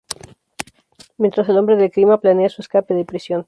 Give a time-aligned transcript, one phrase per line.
[1.19, 3.39] Mientras, el Hombre del Clima planea su escape de prisión.